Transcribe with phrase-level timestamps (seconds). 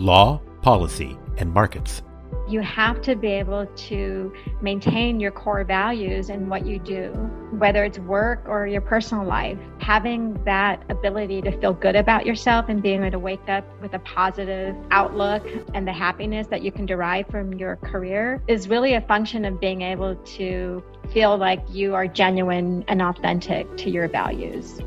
[0.00, 2.02] law, policy, and markets.
[2.48, 7.10] You have to be able to maintain your core values in what you do,
[7.52, 9.58] whether it's work or your personal life.
[9.78, 13.94] Having that ability to feel good about yourself and being able to wake up with
[13.94, 18.94] a positive outlook and the happiness that you can derive from your career is really
[18.94, 20.82] a function of being able to
[21.12, 24.80] feel like you are genuine and authentic to your values.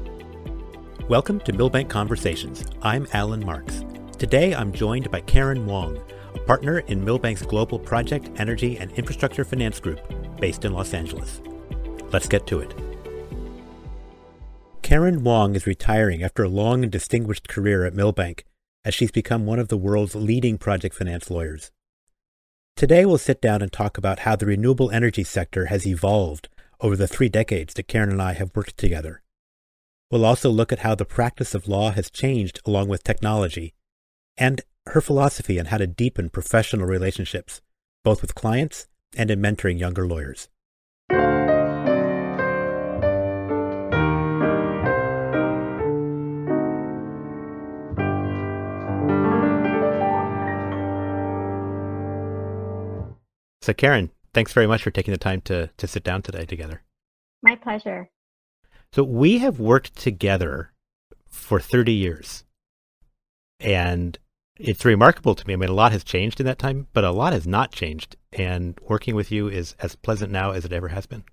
[1.07, 2.66] Welcome to Milbank Conversations.
[2.82, 3.86] I'm Alan Marks.
[4.23, 6.02] Today I'm joined by Karen Wong
[6.34, 9.99] a partner in Milbank's global project, energy, and infrastructure finance group
[10.39, 11.41] based in Los Angeles.
[12.13, 12.73] Let's get to it.
[14.81, 18.45] Karen Wong is retiring after a long and distinguished career at Milbank,
[18.85, 21.71] as she's become one of the world's leading project finance lawyers.
[22.77, 26.48] Today we'll sit down and talk about how the renewable energy sector has evolved
[26.79, 29.21] over the three decades that Karen and I have worked together.
[30.09, 33.73] We'll also look at how the practice of law has changed along with technology,
[34.37, 37.62] and her philosophy on how to deepen professional relationships,
[38.03, 40.49] both with clients and in mentoring younger lawyers.
[53.62, 56.84] So, Karen, thanks very much for taking the time to, to sit down today together.
[57.41, 58.09] My pleasure.
[58.91, 60.73] So, we have worked together
[61.29, 62.43] for 30 years.
[63.59, 64.18] And
[64.57, 65.53] it's remarkable to me.
[65.53, 68.16] I mean, a lot has changed in that time, but a lot has not changed.
[68.31, 71.23] And working with you is as pleasant now as it ever has been.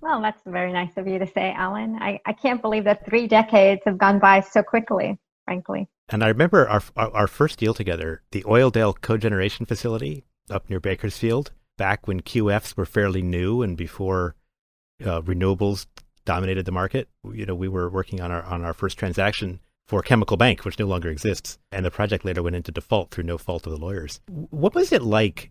[0.00, 1.96] Well, that's very nice of you to say, Alan.
[2.00, 5.88] I, I can't believe that three decades have gone by so quickly, frankly.
[6.08, 10.80] And I remember our, our, our first deal together, the Oildale cogeneration facility up near
[10.80, 14.34] Bakersfield, back when QFs were fairly new and before
[15.04, 15.86] uh, renewables
[16.24, 17.08] dominated the market.
[17.24, 19.60] You know, we were working on our on our first transaction
[19.92, 21.58] for Chemical Bank, which no longer exists.
[21.70, 24.20] And the project later went into default through no fault of the lawyers.
[24.26, 25.50] What was it like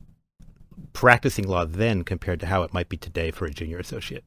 [0.93, 4.23] practicing law then compared to how it might be today for a junior associate?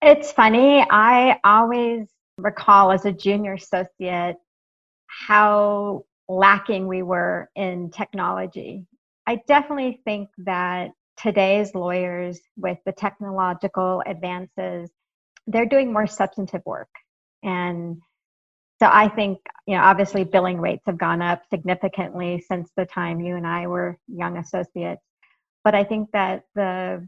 [0.00, 0.86] It's funny.
[0.88, 2.06] I always
[2.38, 4.36] recall as a junior associate
[5.08, 8.86] how lacking we were in technology.
[9.26, 14.88] I definitely think that today's lawyers, with the technological advances,
[15.48, 16.90] they're doing more substantive work.
[17.42, 18.00] And
[18.80, 23.20] so I think, you know, obviously billing rates have gone up significantly since the time
[23.20, 25.02] you and I were young associates.
[25.64, 27.06] But I think that the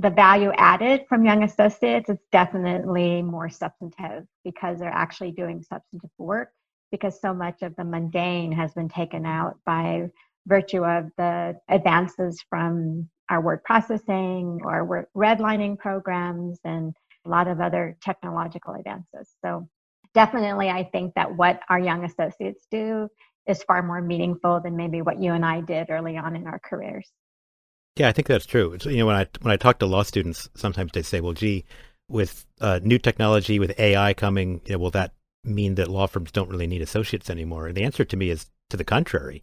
[0.00, 6.10] the value added from young associates is definitely more substantive because they're actually doing substantive
[6.18, 6.52] work
[6.92, 10.08] because so much of the mundane has been taken out by
[10.46, 16.94] virtue of the advances from our word processing or redlining programs and
[17.26, 19.34] a lot of other technological advances.
[19.44, 19.68] So
[20.14, 23.08] definitely I think that what our young associates do
[23.46, 26.58] is far more meaningful than maybe what you and I did early on in our
[26.58, 27.10] careers.
[27.96, 28.76] Yeah, I think that's true.
[28.84, 31.64] you know, when I when I talk to law students, sometimes they say, "Well, gee,
[32.08, 36.30] with uh, new technology, with AI coming, you know, will that mean that law firms
[36.30, 39.42] don't really need associates anymore?" And the answer to me is to the contrary.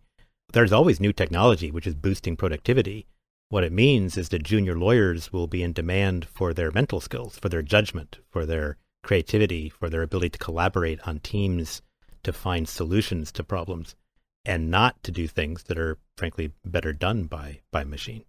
[0.54, 3.08] There's always new technology which is boosting productivity.
[3.50, 7.38] What it means is that junior lawyers will be in demand for their mental skills,
[7.38, 11.82] for their judgment, for their creativity, for their ability to collaborate on teams
[12.24, 13.96] to find solutions to problems
[14.44, 18.26] and not to do things that are frankly better done by by machine.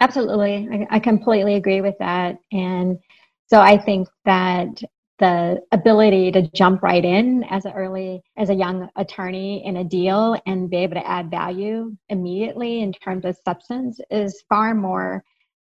[0.00, 0.68] Absolutely.
[0.70, 2.36] I, I completely agree with that.
[2.52, 2.98] And
[3.46, 4.82] so I think that
[5.18, 9.84] the ability to jump right in as an early as a young attorney in a
[9.84, 15.22] deal and be able to add value immediately in terms of substance is far more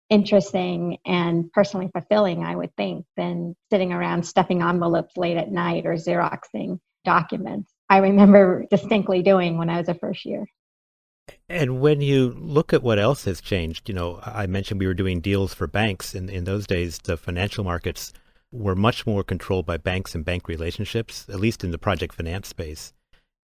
[0.08, 5.86] interesting and personally fulfilling, I would think, than sitting around stuffing envelopes late at night
[5.86, 7.72] or Xeroxing documents.
[7.88, 10.46] I remember distinctly doing when I was a first year.
[11.48, 14.94] And when you look at what else has changed, you know, I mentioned we were
[14.94, 16.14] doing deals for banks.
[16.14, 18.12] In, in those days, the financial markets
[18.52, 22.48] were much more controlled by banks and bank relationships, at least in the project finance
[22.48, 22.92] space.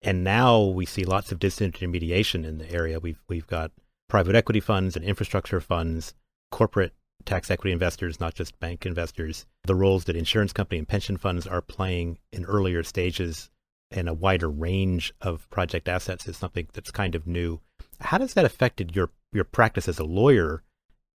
[0.02, 3.00] And now we see lots of disintermediation in the area.
[3.00, 3.72] We've, we've got
[4.08, 6.14] private equity funds and infrastructure funds
[6.50, 6.92] corporate
[7.24, 11.46] tax equity investors, not just bank investors, the roles that insurance company and pension funds
[11.46, 13.50] are playing in earlier stages
[13.90, 17.60] and a wider range of project assets is something that's kind of new.
[18.00, 20.62] How does that affected your your practice as a lawyer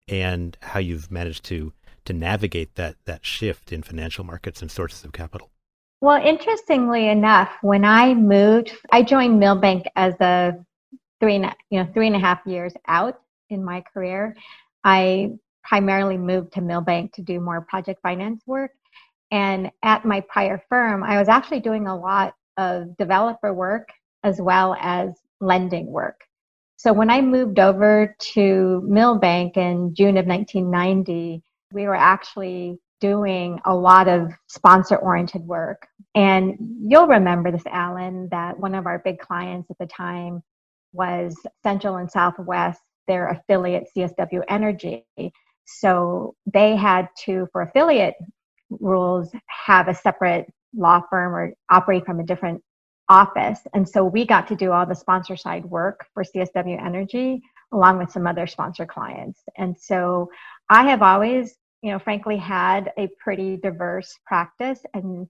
[0.08, 1.74] and how you've managed to
[2.06, 5.50] to navigate that that shift in financial markets and sources of capital?
[6.00, 10.54] Well, interestingly enough, when I moved, I joined Milbank as a
[11.20, 14.36] three, and you know, three and a half years out in my career.
[14.84, 15.32] I
[15.64, 18.72] primarily moved to Milbank to do more project finance work.
[19.32, 23.88] And at my prior firm, I was actually doing a lot of developer work
[24.24, 26.22] as well as lending work.
[26.78, 33.60] So when I moved over to Milbank in June of 1990, we were actually doing
[33.66, 35.88] a lot of sponsor oriented work.
[36.16, 40.44] And you'll remember this, Alan, that one of our big clients at the time
[40.94, 45.06] was Central and Southwest, their affiliate CSW Energy.
[45.66, 48.16] So they had to, for affiliate
[48.70, 52.64] rules, have a separate law firm or operate from a different
[53.10, 53.60] office.
[53.74, 57.42] And so we got to do all the sponsor side work for CSW Energy
[57.74, 59.42] along with some other sponsor clients.
[59.58, 60.30] And so
[60.70, 65.28] I have always, you know, frankly had a pretty diverse practice and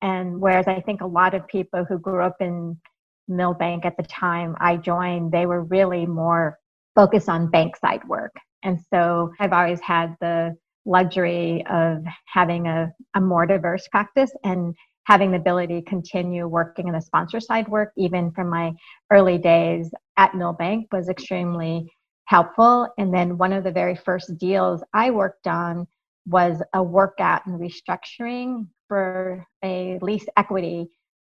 [0.00, 2.78] and whereas I think a lot of people who grew up in
[3.26, 6.56] Milbank at the time I joined, they were really more
[6.98, 8.34] focused on bank side work.
[8.64, 14.74] And so I've always had the luxury of having a, a more diverse practice and
[15.04, 18.72] having the ability to continue working in the sponsor side work, even from my
[19.12, 21.88] early days at Milbank, was extremely
[22.24, 22.88] helpful.
[22.98, 25.86] And then one of the very first deals I worked on
[26.26, 30.88] was a workout and restructuring for a lease equity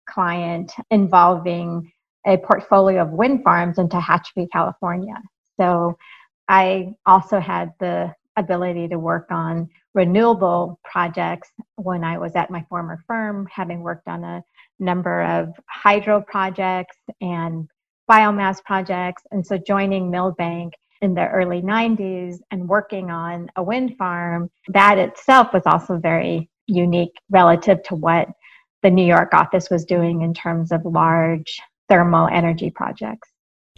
[0.09, 1.91] client involving
[2.25, 5.13] a portfolio of wind farms in Tehachapi, California.
[5.59, 5.97] So
[6.47, 12.65] I also had the ability to work on renewable projects when I was at my
[12.69, 14.43] former firm, having worked on a
[14.79, 17.67] number of hydro projects and
[18.09, 19.23] biomass projects.
[19.31, 24.97] And so joining Milbank in the early 90s and working on a wind farm, that
[24.97, 28.29] itself was also very unique relative to what
[28.83, 31.59] the New York office was doing in terms of large
[31.89, 33.29] thermal energy projects.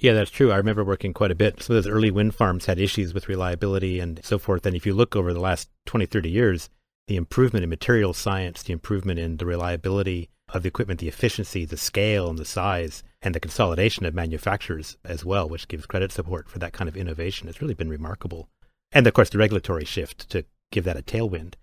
[0.01, 0.51] Yeah, that's true.
[0.51, 1.62] I remember working quite a bit.
[1.62, 4.65] Some of those early wind farms had issues with reliability and so forth.
[4.65, 6.69] And if you look over the last 20, 30 years,
[7.07, 11.65] the improvement in material science, the improvement in the reliability of the equipment, the efficiency,
[11.65, 16.12] the scale and the size, and the consolidation of manufacturers as well, which gives credit
[16.12, 18.50] support for that kind of innovation, has really been remarkable.
[18.92, 21.53] And of course, the regulatory shift to give that a tailwind.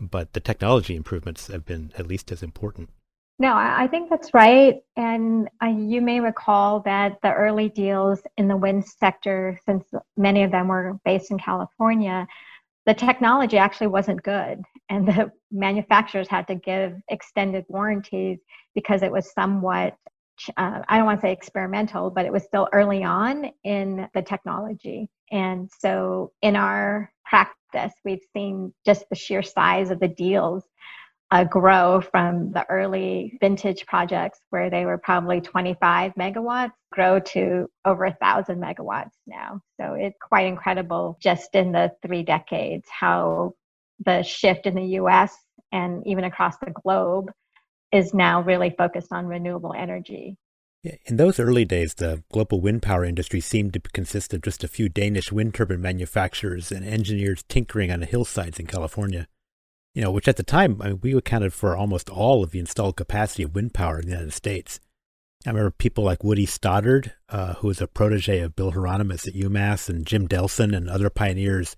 [0.00, 2.88] But the technology improvements have been at least as important.
[3.42, 4.76] No, I think that's right.
[4.96, 9.84] And uh, you may recall that the early deals in the wind sector, since
[10.16, 12.28] many of them were based in California,
[12.86, 14.62] the technology actually wasn't good.
[14.90, 18.38] And the manufacturers had to give extended warranties
[18.76, 19.96] because it was somewhat,
[20.56, 24.22] uh, I don't want to say experimental, but it was still early on in the
[24.22, 25.10] technology.
[25.32, 30.62] And so in our practice, we've seen just the sheer size of the deals
[31.32, 37.66] uh, grow from the early vintage projects where they were probably 25 megawatts grow to
[37.86, 39.58] over a thousand megawatts now.
[39.80, 43.54] So it's quite incredible just in the three decades how
[44.04, 45.34] the shift in the us
[45.72, 47.32] and even across the globe
[47.92, 50.36] is now really focused on renewable energy.
[51.06, 54.68] In those early days, the global wind power industry seemed to consist of just a
[54.68, 59.28] few Danish wind turbine manufacturers and engineers tinkering on the hillsides in California
[59.94, 62.58] you know, which at the time I mean, we accounted for almost all of the
[62.58, 64.80] installed capacity of wind power in the United States.
[65.44, 69.34] I remember people like Woody Stoddard, uh, who was a protege of Bill Heronemus at
[69.34, 71.74] UMass, and Jim Dehlsen and other pioneers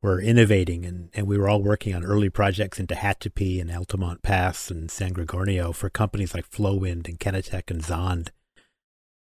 [0.00, 4.22] were innovating, and, and we were all working on early projects in Tehachapi and Altamont
[4.22, 8.28] Pass and San Gorgonio for companies like FloWind and Kenetech and Zond.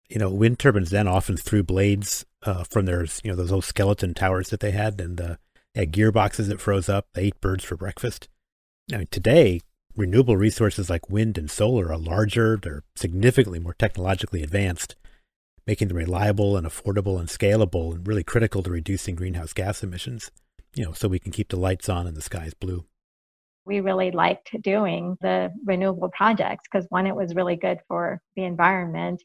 [0.09, 3.63] You know, wind turbines then often threw blades uh, from their, you know, those old
[3.63, 5.35] skeleton towers that they had, and uh,
[5.77, 7.07] had gearboxes that froze up.
[7.13, 8.27] They ate birds for breakfast.
[8.89, 9.61] Now, today,
[9.95, 14.95] renewable resources like wind and solar are larger, they're significantly more technologically advanced,
[15.65, 20.31] making them reliable and affordable and scalable and really critical to reducing greenhouse gas emissions,
[20.75, 22.85] you know, so we can keep the lights on and the skies blue.
[23.65, 28.45] We really liked doing the renewable projects because one, it was really good for the
[28.45, 29.21] environment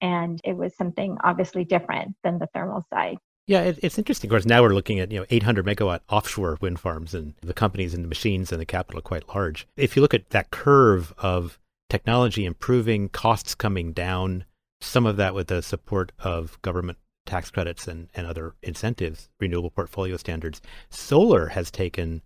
[0.00, 3.18] and it was something obviously different than the thermal side.
[3.50, 4.28] Yeah, it, it's interesting.
[4.28, 7.52] Of course, now we're looking at you know 800 megawatt offshore wind farms, and the
[7.52, 9.66] companies and the machines and the capital are quite large.
[9.76, 14.44] If you look at that curve of technology improving, costs coming down,
[14.80, 19.70] some of that with the support of government tax credits and, and other incentives, renewable
[19.70, 22.22] portfolio standards, solar has taken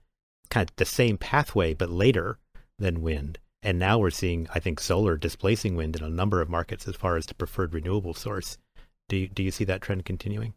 [0.50, 2.37] kind of the same pathway but later
[2.78, 3.38] than wind.
[3.62, 6.97] And now we're seeing, I think, solar displacing wind in a number of markets as
[6.97, 8.59] far as the preferred renewable source.
[9.09, 10.52] Do you, do you see that trend continuing?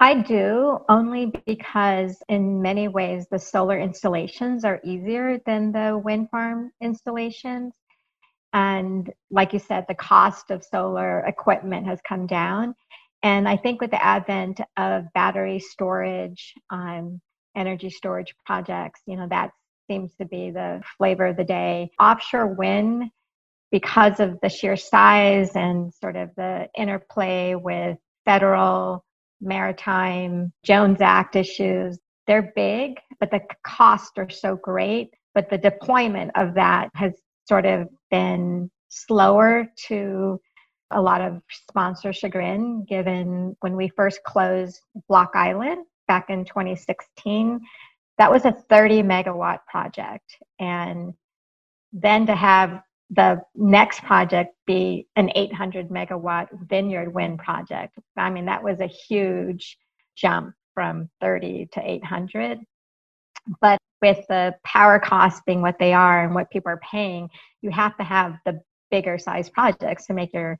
[0.00, 6.30] I do only because, in many ways, the solar installations are easier than the wind
[6.30, 7.72] farm installations.
[8.52, 12.74] And like you said, the cost of solar equipment has come down.
[13.22, 17.20] And I think with the advent of battery storage, um,
[17.56, 19.50] energy storage projects, you know, that
[19.88, 21.90] seems to be the flavor of the day.
[22.00, 23.10] Offshore wind
[23.70, 29.04] because of the sheer size and sort of the interplay with federal,
[29.40, 35.10] maritime, Jones Act issues, they're big, but the costs are so great.
[35.34, 37.12] But the deployment of that has
[37.46, 40.40] sort of been slower to
[40.90, 47.60] a lot of sponsor chagrin, given when we first closed Block Island back in 2016.
[48.18, 50.36] That was a 30 megawatt project.
[50.60, 51.14] And
[51.92, 52.80] then to have
[53.14, 57.98] the next project be an 800 megawatt vineyard wind project.
[58.16, 59.78] I mean, that was a huge
[60.16, 62.58] jump from 30 to 800.
[63.60, 67.28] But with the power costs being what they are and what people are paying,
[67.62, 70.58] you have to have the bigger size projects to make your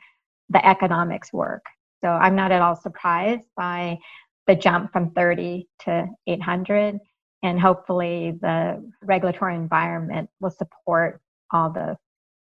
[0.50, 1.64] the economics work.
[2.02, 3.98] So I'm not at all surprised by
[4.46, 7.00] the jump from 30 to 800
[7.42, 11.20] and hopefully the regulatory environment will support
[11.50, 11.96] all the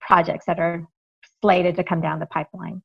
[0.06, 0.86] projects that are
[1.40, 2.82] slated to come down the pipeline.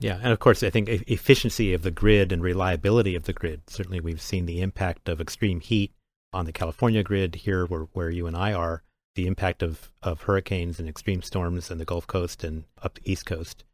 [0.00, 3.70] Yeah, and of course, I think efficiency of the grid and reliability of the grid.
[3.70, 5.92] Certainly, we've seen the impact of extreme heat
[6.32, 8.82] on the California grid here, where, where you and I are,
[9.14, 13.12] the impact of, of hurricanes and extreme storms in the Gulf Coast and up the
[13.12, 13.64] East Coast.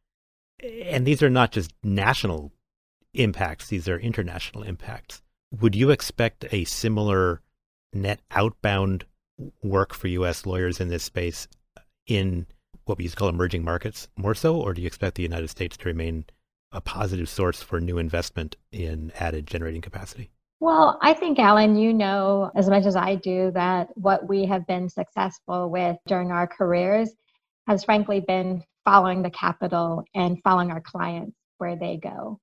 [0.62, 2.52] And these are not just national
[3.14, 5.22] impacts, these are international impacts.
[5.58, 7.40] Would you expect a similar
[7.94, 9.06] net outbound
[9.62, 10.44] work for U.S.
[10.44, 11.48] lawyers in this space
[12.06, 12.46] in
[12.88, 15.48] what we used to call emerging markets more so, or do you expect the United
[15.48, 16.24] States to remain
[16.72, 20.30] a positive source for new investment in added generating capacity?
[20.60, 24.66] Well, I think, Alan, you know as much as I do that what we have
[24.66, 27.10] been successful with during our careers
[27.68, 32.40] has frankly been following the capital and following our clients where they go.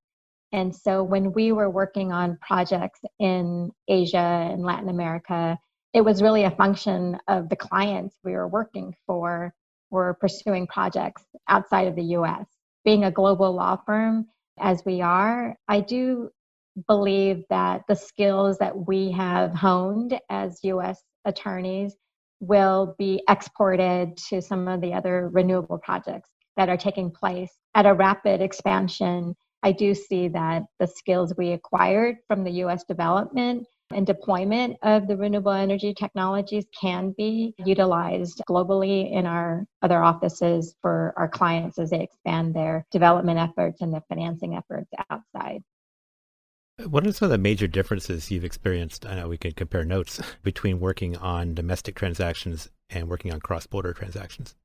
[0.51, 5.57] And so when we were working on projects in Asia and Latin America,
[5.93, 9.53] it was really a function of the clients we were working for
[9.95, 12.45] were pursuing projects outside of the US.
[12.83, 14.27] Being a global law firm
[14.59, 16.29] as we are, I do
[16.87, 21.95] believe that the skills that we have honed as US attorneys
[22.41, 27.85] will be exported to some of the other renewable projects that are taking place at
[27.85, 29.33] a rapid expansion.
[29.63, 35.07] I do see that the skills we acquired from the US development and deployment of
[35.07, 41.77] the renewable energy technologies can be utilized globally in our other offices for our clients
[41.77, 45.61] as they expand their development efforts and their financing efforts outside.
[46.89, 49.05] What are some of the major differences you've experienced?
[49.05, 53.65] I know we can compare notes between working on domestic transactions and working on cross
[53.65, 54.55] border transactions.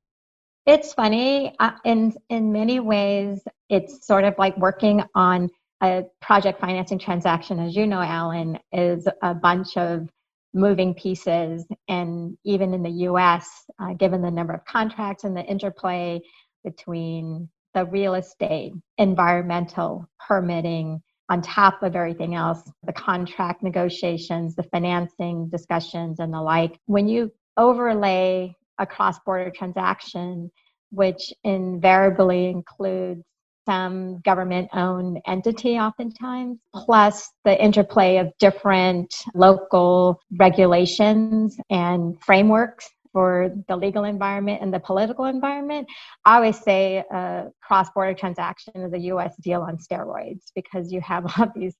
[0.65, 1.55] It's funny.
[1.59, 5.49] Uh, in, in many ways, it's sort of like working on
[5.81, 10.09] a project financing transaction, as you know, Alan, is a bunch of
[10.53, 11.65] moving pieces.
[11.87, 16.21] And even in the US, uh, given the number of contracts and the interplay
[16.63, 24.63] between the real estate, environmental, permitting, on top of everything else, the contract negotiations, the
[24.63, 30.51] financing discussions, and the like, when you overlay a cross border transaction,
[30.91, 33.23] which invariably includes
[33.65, 43.53] some government owned entity oftentimes, plus the interplay of different local regulations and frameworks for
[43.67, 45.87] the legal environment and the political environment.
[46.25, 51.01] I always say a cross border transaction is a US deal on steroids because you
[51.01, 51.75] have all these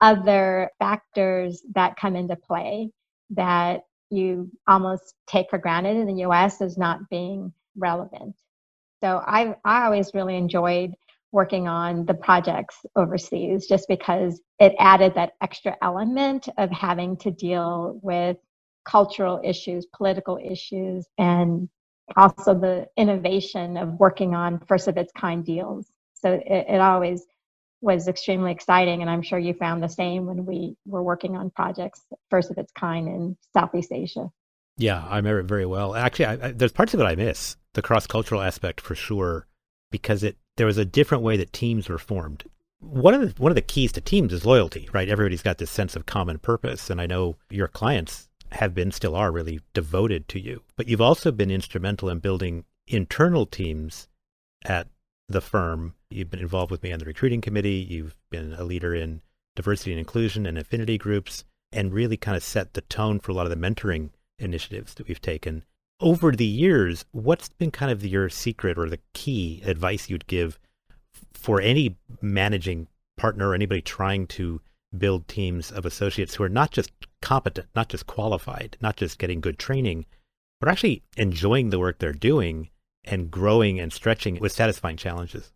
[0.00, 2.90] other factors that come into play
[3.30, 8.34] that you almost take for granted in the US as not being relevant.
[9.02, 10.94] So I, I always really enjoyed
[11.32, 17.30] working on the projects overseas just because it added that extra element of having to
[17.30, 18.36] deal with
[18.84, 21.68] cultural issues, political issues, and
[22.16, 25.90] also the innovation of working on first of its kind deals.
[26.14, 27.26] So it, it always
[27.82, 31.50] was extremely exciting, and I'm sure you found the same when we were working on
[31.50, 34.30] projects first of its kind in Southeast Asia.
[34.78, 35.94] Yeah, I remember it very well.
[35.94, 39.46] Actually, I, I, there's parts of it I miss the cross cultural aspect for sure,
[39.90, 42.44] because it there was a different way that teams were formed.
[42.80, 45.08] One of the one of the keys to teams is loyalty, right?
[45.08, 49.16] Everybody's got this sense of common purpose, and I know your clients have been, still
[49.16, 50.62] are, really devoted to you.
[50.76, 54.08] But you've also been instrumental in building internal teams
[54.64, 54.88] at
[55.28, 55.94] the firm.
[56.10, 57.86] You've been involved with me on the recruiting committee.
[57.88, 59.22] You've been a leader in
[59.56, 63.34] diversity and inclusion and affinity groups, and really kind of set the tone for a
[63.34, 65.64] lot of the mentoring initiatives that we've taken
[66.00, 70.58] over the years, what's been kind of your secret or the key advice you'd give
[71.32, 74.60] for any managing partner or anybody trying to
[74.96, 76.90] build teams of associates who are not just
[77.22, 80.04] competent, not just qualified, not just getting good training,
[80.60, 82.70] but actually enjoying the work they're doing
[83.04, 85.52] and growing and stretching with satisfying challenges?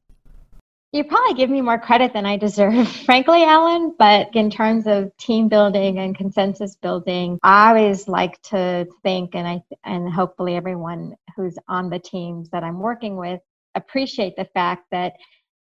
[0.92, 3.94] You probably give me more credit than I deserve, frankly, Alan.
[3.98, 9.46] But in terms of team building and consensus building, I always like to think, and
[9.46, 13.40] I and hopefully everyone who's on the teams that I'm working with
[13.76, 15.14] appreciate the fact that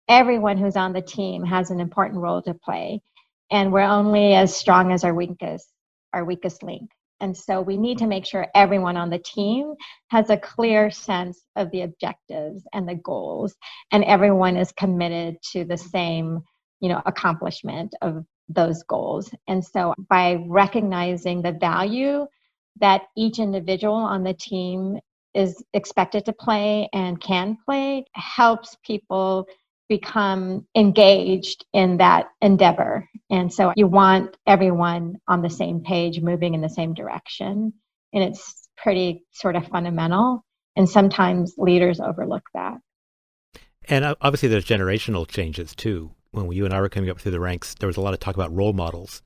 [0.10, 3.02] everyone who's on the team has an important role to play,
[3.52, 5.68] and we're only as strong as our weakest
[6.14, 6.92] our weakest link.
[7.22, 9.76] And so we need to make sure everyone on the team
[10.10, 13.56] has a clear sense of the objectives and the goals,
[13.92, 16.42] and everyone is committed to the same,
[16.80, 19.34] you know, accomplishment of those goals.
[19.48, 22.26] And so by recognizing the value
[22.80, 25.00] that each individual on the team
[25.34, 29.46] is expected to play and can play helps people
[29.92, 33.10] become engaged in that endeavor.
[33.30, 37.74] And so you want everyone on the same page, moving in the same direction.
[38.14, 40.46] And it's pretty sort of fundamental.
[40.78, 42.78] And sometimes leaders overlook that.
[43.90, 46.12] And obviously, there's generational changes too.
[46.32, 48.22] When you and I were coming up through the ranks, there was a lot of
[48.22, 49.22] talk about role models.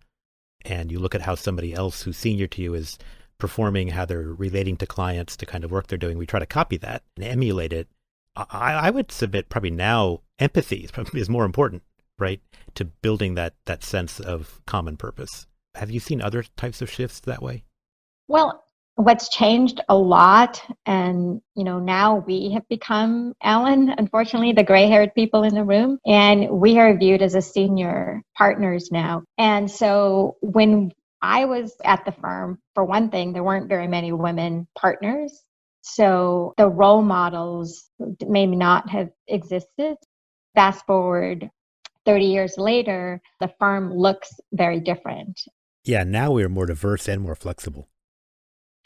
[0.65, 2.98] And you look at how somebody else who's senior to you is
[3.38, 6.17] performing, how they're relating to clients, the kind of work they're doing.
[6.17, 7.88] We try to copy that and emulate it.
[8.36, 11.84] I, I would submit probably now empathy is more important,
[12.20, 12.42] right?
[12.75, 15.48] To building that that sense of common purpose.
[15.75, 17.63] Have you seen other types of shifts that way?
[18.27, 18.65] Well,
[18.96, 24.88] what's changed a lot and you know now we have become alan unfortunately the gray
[24.88, 29.70] haired people in the room and we are viewed as a senior partners now and
[29.70, 30.89] so when
[31.22, 35.44] i was at the firm for one thing there weren't very many women partners
[35.88, 37.92] so the role models
[38.27, 39.96] may not have existed
[40.56, 41.48] fast forward
[42.06, 45.39] 30 years later, the firm looks very different.
[45.84, 47.88] Yeah, now we're more diverse and more flexible.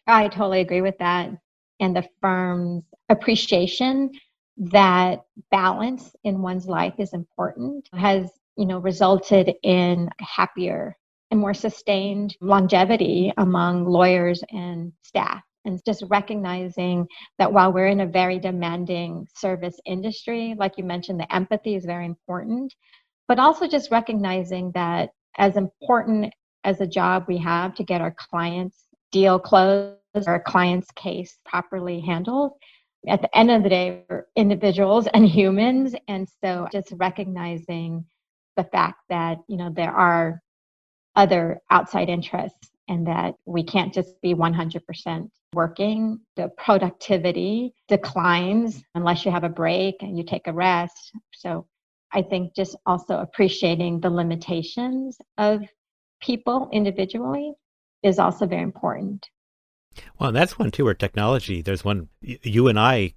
[0.08, 1.32] I totally agree with that.
[1.80, 4.12] And the firm's appreciation
[4.58, 10.98] that balance in one's life is important has, you know, resulted in happier
[11.32, 18.02] and more sustained longevity among lawyers and staff and just recognizing that while we're in
[18.02, 22.74] a very demanding service industry, like you mentioned, the empathy is very important,
[23.28, 28.16] but also just recognizing that as important as a job we have to get our
[28.18, 32.54] clients deal closed a client's case properly handled,
[33.08, 35.96] at the end of the day, we're individuals and humans.
[36.08, 38.06] And so just recognizing
[38.58, 40.42] the fact that, you know, there are
[41.16, 46.20] other outside interests and that we can't just be 100% working.
[46.36, 51.12] The productivity declines unless you have a break and you take a rest.
[51.34, 51.68] So
[52.12, 55.62] I think just also appreciating the limitations of
[56.22, 57.54] people individually
[58.04, 59.28] is also very important.
[60.20, 63.14] Well, that's one too, where technology, there's one, you and I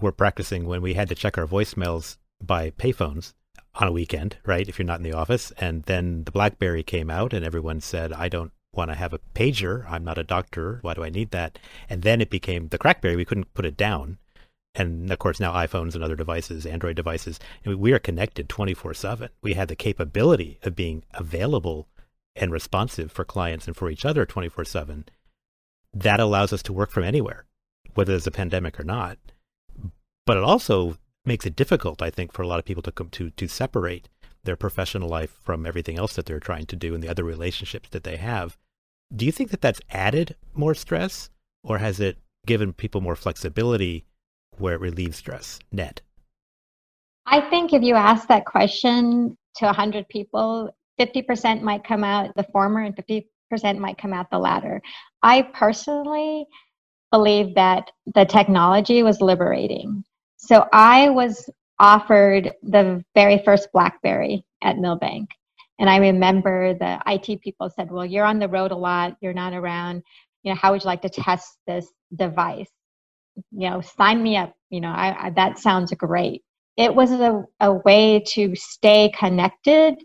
[0.00, 3.32] were practicing when we had to check our voicemails by payphones
[3.76, 4.68] on a weekend, right?
[4.68, 5.52] If you're not in the office.
[5.58, 9.20] And then the Blackberry came out and everyone said, I don't want to have a
[9.34, 9.88] pager.
[9.90, 10.78] I'm not a doctor.
[10.82, 11.58] Why do I need that?
[11.88, 13.16] And then it became the Crackberry.
[13.16, 14.18] We couldn't put it down.
[14.74, 19.28] And of course, now iPhones and other devices, Android devices, we are connected 24 7.
[19.42, 21.88] We have the capability of being available
[22.34, 25.04] and responsive for clients and for each other 24 7.
[25.92, 27.44] That allows us to work from anywhere,
[27.94, 29.18] whether there's a pandemic or not.
[30.26, 33.30] But it also makes it difficult, I think, for a lot of people to to,
[33.30, 34.08] to separate
[34.42, 37.88] their professional life from everything else that they're trying to do and the other relationships
[37.90, 38.56] that they have.
[39.14, 41.30] Do you think that that's added more stress
[41.62, 44.04] or has it given people more flexibility
[44.58, 46.00] where it relieves stress net?
[47.26, 52.46] I think if you ask that question to 100 people, 50% might come out the
[52.52, 54.82] former and 50% might come out the latter.
[55.22, 56.46] I personally
[57.10, 60.04] believe that the technology was liberating.
[60.36, 61.48] So I was
[61.78, 65.30] offered the very first Blackberry at Milbank.
[65.78, 69.32] And I remember the IT people said, Well, you're on the road a lot, you're
[69.32, 70.02] not around.
[70.42, 72.70] You know, how would you like to test this device?
[73.50, 74.54] You know, sign me up.
[74.70, 76.42] You know, I, I, that sounds great.
[76.76, 79.96] It was a, a way to stay connected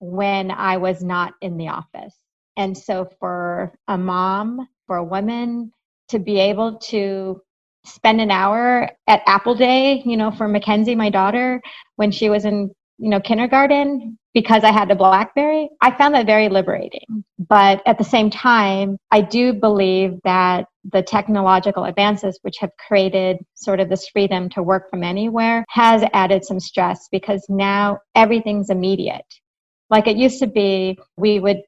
[0.00, 2.14] when I was not in the office.
[2.56, 5.72] And so for a mom, for a woman
[6.08, 7.40] to be able to
[7.84, 11.60] spend an hour at Apple Day, you know, for Mackenzie, my daughter,
[11.96, 15.70] when she was in, you know, kindergarten because I had a Blackberry.
[15.80, 17.24] I found that very liberating.
[17.38, 23.38] But at the same time, I do believe that the technological advances, which have created
[23.54, 28.70] sort of this freedom to work from anywhere, has added some stress because now everything's
[28.70, 29.24] immediate.
[29.88, 31.62] Like it used to be, we would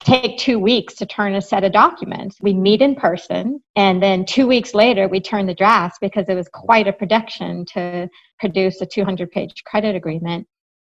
[0.00, 2.36] take two weeks to turn a set of documents.
[2.40, 6.34] We meet in person, and then two weeks later, we turn the drafts because it
[6.34, 10.46] was quite a production to produce a 200 page credit agreement.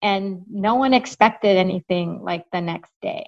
[0.02, 3.26] And no one expected anything like the next day.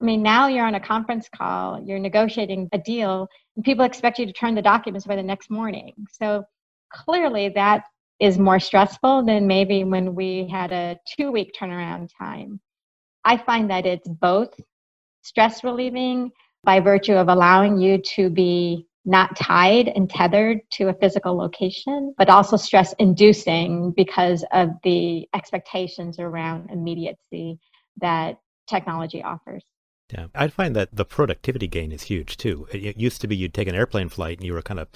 [0.00, 4.18] I mean, now you're on a conference call, you're negotiating a deal, and people expect
[4.18, 5.94] you to turn the documents by the next morning.
[6.12, 6.44] So
[6.92, 7.84] clearly, that
[8.20, 12.60] is more stressful than maybe when we had a two week turnaround time.
[13.24, 14.54] I find that it's both
[15.22, 16.30] stress relieving
[16.62, 22.12] by virtue of allowing you to be not tied and tethered to a physical location,
[22.18, 27.58] but also stress inducing because of the expectations around immediacy
[28.00, 29.62] that technology offers.
[30.12, 32.66] Yeah, I find that the productivity gain is huge too.
[32.72, 34.88] It used to be you'd take an airplane flight and you were kind of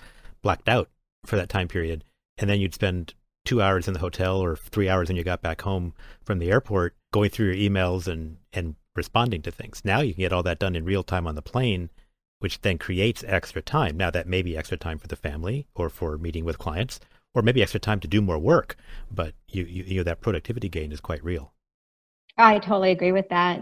[0.43, 0.89] blacked out
[1.25, 2.05] for that time period,
[2.37, 5.43] and then you'd spend two hours in the hotel or three hours when you got
[5.43, 5.95] back home
[6.25, 9.83] from the airport going through your emails and and responding to things.
[9.85, 11.91] Now you can get all that done in real time on the plane,
[12.41, 13.97] which then creates extra time.
[13.97, 17.01] Now that may be extra time for the family or for meeting with clients,
[17.35, 18.77] or maybe extra time to do more work.
[19.11, 21.53] But you, you, you know that productivity gain is quite real.
[22.37, 23.61] I totally agree with that.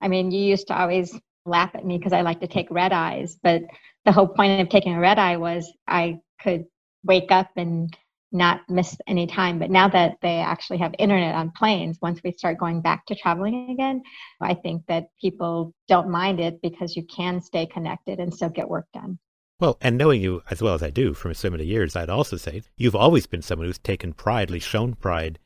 [0.00, 2.92] I mean, you used to always laugh at me because I like to take red
[2.92, 3.62] eyes, but
[4.04, 6.66] the whole point of taking a red eye was I could
[7.04, 7.96] wake up and
[8.32, 9.58] not miss any time.
[9.58, 13.14] But now that they actually have internet on planes, once we start going back to
[13.14, 14.02] traveling again,
[14.40, 18.68] I think that people don't mind it because you can stay connected and still get
[18.68, 19.18] work done.
[19.60, 22.36] Well, and knowing you as well as I do from so many years, I'd also
[22.36, 25.38] say you've always been someone who's taken pride, shown pride,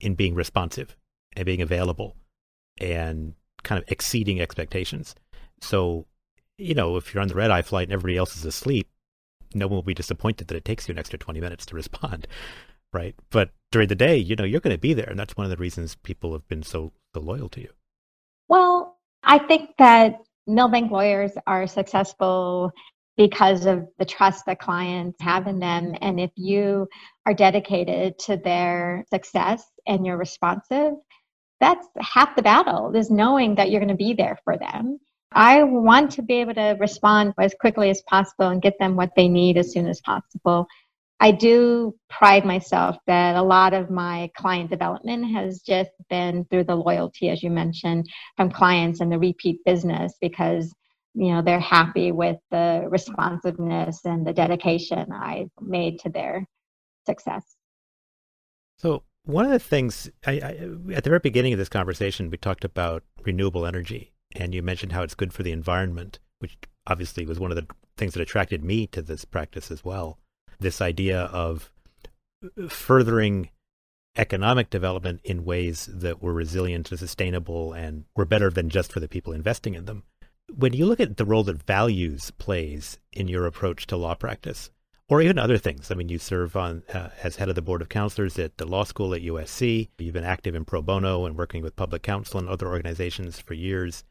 [0.00, 0.96] in being responsive
[1.36, 2.16] and being available
[2.80, 5.14] and kind of exceeding expectations.
[5.60, 6.06] So,
[6.56, 8.88] you know, if you're on the red eye flight and everybody else is asleep,
[9.54, 12.26] no one will be disappointed that it takes you an extra 20 minutes to respond,
[12.92, 13.14] right?
[13.30, 15.08] But during the day, you know, you're going to be there.
[15.08, 17.70] And that's one of the reasons people have been so, so loyal to you.
[18.48, 22.72] Well, I think that Milbank lawyers are successful
[23.16, 25.94] because of the trust that clients have in them.
[26.00, 26.88] And if you
[27.26, 30.94] are dedicated to their success and you're responsive,
[31.60, 34.98] that's half the battle is knowing that you're going to be there for them
[35.32, 39.12] I want to be able to respond as quickly as possible and get them what
[39.14, 40.66] they need as soon as possible.
[41.20, 46.64] I do pride myself that a lot of my client development has just been through
[46.64, 50.74] the loyalty, as you mentioned, from clients and the repeat business because
[51.14, 56.46] you know they're happy with the responsiveness and the dedication I've made to their
[57.06, 57.44] success.
[58.78, 62.38] So one of the things I, I, at the very beginning of this conversation, we
[62.38, 67.26] talked about renewable energy and you mentioned how it's good for the environment, which obviously
[67.26, 67.66] was one of the
[67.96, 70.18] things that attracted me to this practice as well.
[70.58, 71.70] This idea of
[72.68, 73.50] furthering
[74.16, 79.00] economic development in ways that were resilient and sustainable and were better than just for
[79.00, 80.02] the people investing in them.
[80.52, 84.70] When you look at the role that values plays in your approach to law practice,
[85.10, 85.90] or even other things.
[85.90, 88.64] I mean, you serve on uh, as head of the board of counselors at the
[88.64, 89.88] law school at USC.
[89.98, 93.54] You've been active in pro bono and working with public counsel and other organizations for
[93.54, 94.04] years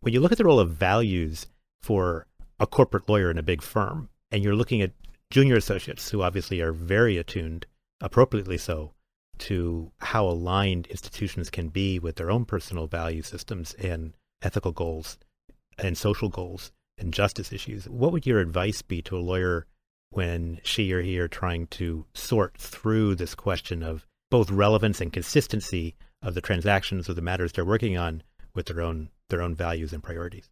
[0.00, 1.46] when you look at the role of values
[1.82, 2.26] for
[2.60, 4.92] a corporate lawyer in a big firm, and you're looking at
[5.30, 7.66] junior associates who obviously are very attuned,
[8.00, 8.92] appropriately so,
[9.38, 15.18] to how aligned institutions can be with their own personal value systems and ethical goals
[15.78, 17.88] and social goals and justice issues.
[17.88, 19.66] What would your advice be to a lawyer
[20.10, 25.12] when she or he are trying to sort through this question of both relevance and
[25.12, 28.22] consistency of the transactions or the matters they're working on
[28.54, 30.48] with their own their own values and priorities?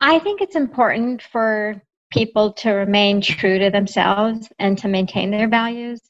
[0.00, 5.48] I think it's important for people to remain true to themselves and to maintain their
[5.48, 6.00] values.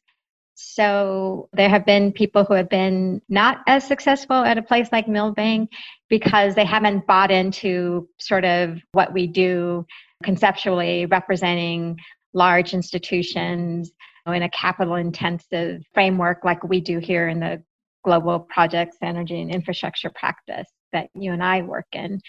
[0.55, 5.07] So there have been people who have been not as successful at a place like
[5.07, 5.71] Milbank
[6.09, 9.87] because they haven't bought into sort of what we do
[10.23, 11.99] conceptually representing
[12.33, 13.93] large institutions
[14.27, 17.63] in a capital intensive framework like we do here in the
[18.03, 22.21] global projects, energy, and infrastructure practice that you and I work in.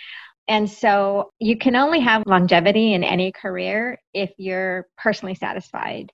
[0.48, 6.12] And so you can only have longevity in any career if you're personally satisfied.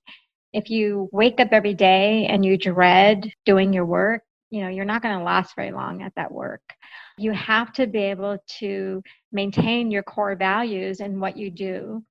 [0.53, 4.85] If you wake up every day and you dread doing your work, you know, you're
[4.85, 6.61] not going to last very long at that work.
[7.17, 9.01] You have to be able to
[9.31, 12.03] maintain your core values in what you do,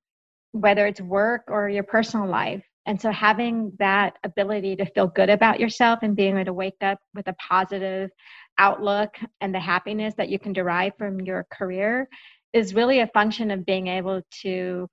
[0.51, 2.63] whether it's work or your personal life.
[2.85, 6.81] And so having that ability to feel good about yourself and being able to wake
[6.81, 8.11] up with a positive
[8.57, 12.07] outlook and the happiness that you can derive from your career
[12.53, 14.87] is really a function of being able to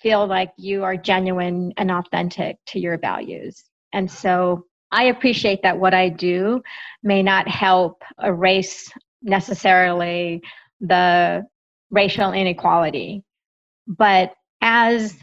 [0.00, 3.64] feel like you are genuine and authentic to your values.
[3.92, 6.62] And so I appreciate that what I do
[7.02, 8.90] may not help erase
[9.22, 10.42] necessarily
[10.80, 11.44] the
[11.90, 13.24] racial inequality.
[13.86, 15.16] But as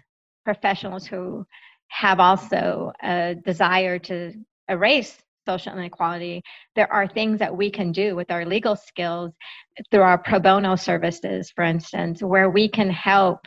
[0.44, 1.46] professionals who
[1.88, 4.34] have also a desire to
[4.68, 6.42] erase social inequality,
[6.76, 9.32] there are things that we can do with our legal skills
[9.92, 13.40] through our pro bono services, for instance, where we can help,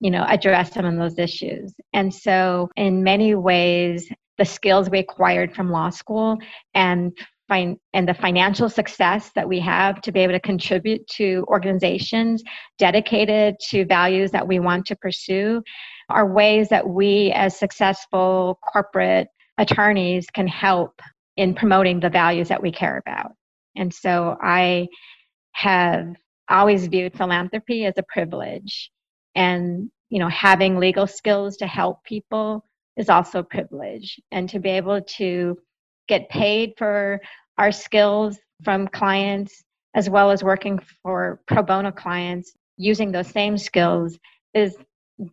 [0.00, 1.74] you know, address some of those issues.
[1.92, 6.38] And so, in many ways, the skills we acquired from law school
[6.74, 7.16] and
[7.48, 12.42] and the financial success that we have to be able to contribute to organizations
[12.76, 15.62] dedicated to values that we want to pursue
[16.08, 19.28] are ways that we as successful corporate
[19.58, 21.00] attorneys can help
[21.36, 23.32] in promoting the values that we care about.
[23.76, 24.88] And so I
[25.52, 26.14] have
[26.48, 28.90] always viewed philanthropy as a privilege.
[29.34, 32.64] And, you know, having legal skills to help people
[32.96, 34.18] is also a privilege.
[34.32, 35.58] And to be able to
[36.08, 37.20] get paid for
[37.58, 39.62] our skills from clients,
[39.94, 44.18] as well as working for pro bono clients using those same skills,
[44.54, 44.76] is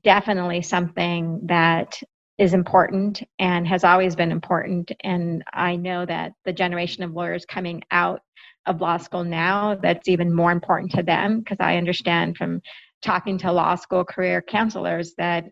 [0.03, 1.99] definitely something that
[2.37, 4.91] is important and has always been important.
[5.01, 8.21] And I know that the generation of lawyers coming out
[8.65, 12.61] of law school now, that's even more important to them because I understand from
[13.01, 15.45] talking to law school career counselors that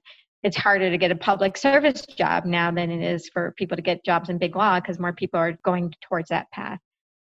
[0.43, 3.83] it's harder to get a public service job now than it is for people to
[3.83, 6.79] get jobs in big law because more people are going towards that path.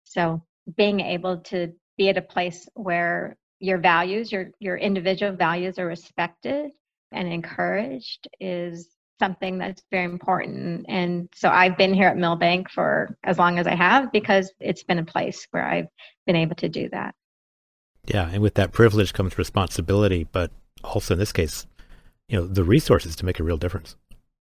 [0.04, 0.44] So
[0.76, 5.86] being able to be at a place where your values, your your individual values are
[5.86, 6.70] respected
[7.12, 8.88] and encouraged is
[9.20, 10.86] something that's very important.
[10.88, 14.82] And so I've been here at Milbank for as long as I have because it's
[14.82, 15.86] been a place where I've
[16.26, 17.14] been able to do that.
[18.06, 20.50] Yeah, and with that privilege comes responsibility, but
[20.82, 21.66] also in this case,
[22.28, 23.94] you know, the resources to make a real difference.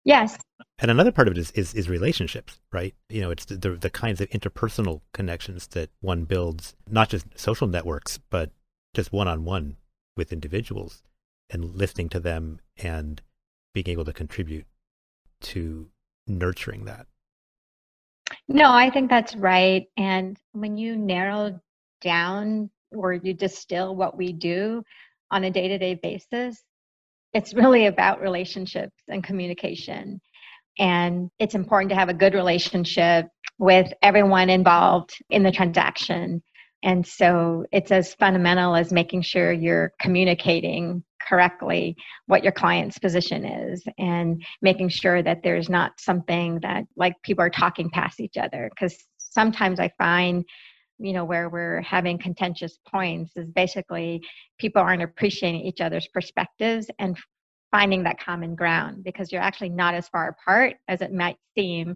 [0.04, 0.38] Yes.
[0.78, 2.94] And another part of it is, is, is relationships, right?
[3.10, 7.26] You know, it's the, the, the kinds of interpersonal connections that one builds, not just
[7.36, 8.50] social networks, but
[8.94, 9.76] just one on one
[10.16, 11.02] with individuals
[11.50, 13.20] and listening to them and
[13.82, 14.66] being able to contribute
[15.40, 15.88] to
[16.26, 17.06] nurturing that.
[18.48, 19.86] No, I think that's right.
[19.96, 21.60] And when you narrow
[22.00, 24.82] down or you distill what we do
[25.30, 26.62] on a day to day basis,
[27.32, 30.20] it's really about relationships and communication.
[30.78, 33.26] And it's important to have a good relationship
[33.58, 36.42] with everyone involved in the transaction.
[36.82, 43.44] And so it's as fundamental as making sure you're communicating correctly what your client's position
[43.44, 48.36] is and making sure that there's not something that like people are talking past each
[48.36, 48.70] other.
[48.70, 48.96] Because
[49.38, 50.44] sometimes i find
[50.98, 54.20] you know where we're having contentious points is basically
[54.58, 57.16] people aren't appreciating each other's perspectives and
[57.70, 61.94] finding that common ground because you're actually not as far apart as it might seem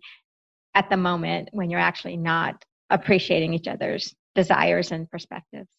[0.74, 5.70] at the moment when you're actually not appreciating each other's desires and perspectives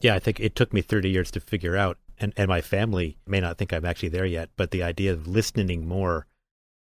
[0.00, 3.18] yeah, I think it took me 30 years to figure out and, and my family
[3.26, 6.26] may not think I'm actually there yet, but the idea of listening more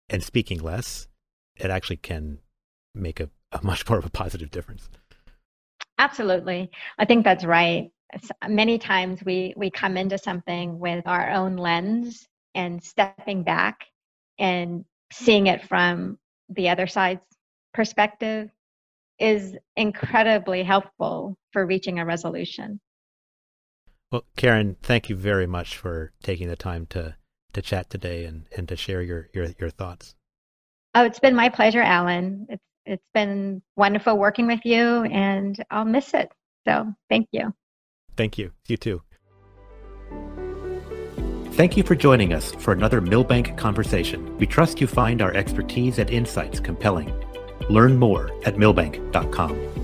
[0.09, 1.07] and speaking less,
[1.57, 2.39] it actually can
[2.95, 4.89] make a, a much more of a positive difference.
[5.97, 6.71] Absolutely.
[6.97, 7.91] I think that's right.
[8.47, 13.85] Many times we, we come into something with our own lens and stepping back
[14.39, 16.17] and seeing it from
[16.49, 17.21] the other side's
[17.73, 18.49] perspective
[19.19, 22.79] is incredibly helpful for reaching a resolution.
[24.11, 27.15] Well, Karen, thank you very much for taking the time to
[27.53, 30.13] to chat today and, and to share your, your, your thoughts.
[30.93, 32.45] Oh, it's been my pleasure, Alan.
[32.47, 36.31] It's it's been wonderful working with you and I'll miss it.
[36.67, 37.53] So thank you.
[38.17, 38.51] Thank you.
[38.67, 39.01] You too.
[41.51, 44.37] Thank you for joining us for another Milbank conversation.
[44.37, 47.13] We trust you find our expertise and insights compelling.
[47.69, 49.78] Learn more at milbank.com.